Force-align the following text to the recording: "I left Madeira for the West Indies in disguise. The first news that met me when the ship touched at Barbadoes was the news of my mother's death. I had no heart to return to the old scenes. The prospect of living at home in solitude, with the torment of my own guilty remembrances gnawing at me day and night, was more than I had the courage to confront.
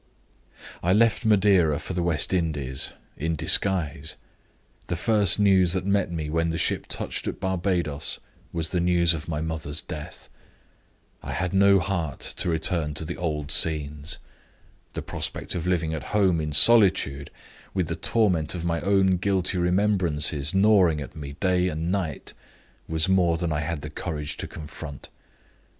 "I 0.81 0.93
left 0.93 1.25
Madeira 1.25 1.77
for 1.77 1.93
the 1.93 2.01
West 2.01 2.33
Indies 2.33 2.93
in 3.17 3.35
disguise. 3.35 4.15
The 4.87 4.95
first 4.95 5.37
news 5.37 5.73
that 5.73 5.85
met 5.85 6.11
me 6.11 6.27
when 6.27 6.49
the 6.49 6.57
ship 6.57 6.87
touched 6.87 7.27
at 7.27 7.39
Barbadoes 7.39 8.19
was 8.51 8.71
the 8.71 8.79
news 8.79 9.13
of 9.13 9.27
my 9.27 9.41
mother's 9.41 9.79
death. 9.79 10.27
I 11.21 11.33
had 11.33 11.53
no 11.53 11.77
heart 11.77 12.19
to 12.37 12.49
return 12.49 12.95
to 12.95 13.05
the 13.05 13.15
old 13.15 13.51
scenes. 13.51 14.17
The 14.93 15.03
prospect 15.03 15.53
of 15.53 15.67
living 15.67 15.93
at 15.93 16.05
home 16.15 16.41
in 16.41 16.51
solitude, 16.51 17.29
with 17.75 17.87
the 17.87 17.95
torment 17.95 18.55
of 18.55 18.65
my 18.65 18.81
own 18.81 19.17
guilty 19.17 19.59
remembrances 19.59 20.51
gnawing 20.51 20.99
at 20.99 21.15
me 21.15 21.33
day 21.33 21.67
and 21.69 21.91
night, 21.91 22.33
was 22.87 23.07
more 23.07 23.37
than 23.37 23.51
I 23.53 23.59
had 23.59 23.81
the 23.81 23.91
courage 23.91 24.35
to 24.37 24.47
confront. 24.47 25.09